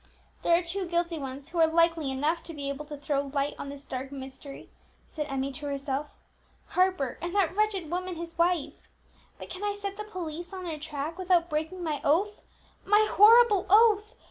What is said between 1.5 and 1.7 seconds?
are